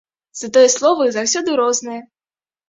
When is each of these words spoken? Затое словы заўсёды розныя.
Затое 0.39 0.63
словы 0.75 1.05
заўсёды 1.17 1.59
розныя. 1.61 2.01